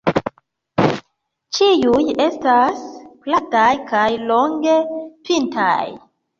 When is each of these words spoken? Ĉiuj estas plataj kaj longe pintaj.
Ĉiuj 1.57 2.07
estas 2.25 2.81
plataj 3.27 3.69
kaj 3.95 4.09
longe 4.33 4.77
pintaj. 5.31 5.81